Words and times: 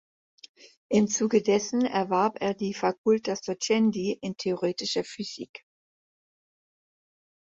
Im 0.89 1.07
Zuge 1.09 1.43
dessen 1.43 1.85
erwarb 1.85 2.41
er 2.41 2.55
die 2.55 2.73
Facultas 2.73 3.41
Docendi 3.41 4.17
in 4.23 4.35
theoretischer 4.35 5.03
Physik. 5.03 5.61